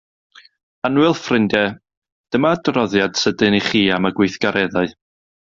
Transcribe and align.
Annwyl 0.87 1.15
ffrindie, 1.17 1.61
dyma 2.37 2.55
adroddiad 2.59 3.23
sydyn 3.25 3.59
i 3.61 3.63
chi 3.69 3.85
am 3.99 4.11
y 4.11 4.15
gweithgareddau. 4.21 4.95